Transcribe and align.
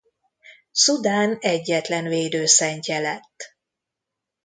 Szudán 0.71 1.37
egyetlen 1.41 2.03
védőszentje 2.07 2.99
lett. 2.99 3.55